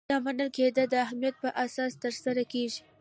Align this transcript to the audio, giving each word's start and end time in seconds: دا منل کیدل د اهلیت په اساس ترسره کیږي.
دا 0.09 0.17
منل 0.25 0.49
کیدل 0.57 0.87
د 0.91 0.95
اهلیت 1.05 1.35
په 1.43 1.49
اساس 1.65 1.91
ترسره 2.03 2.43
کیږي. 2.51 2.81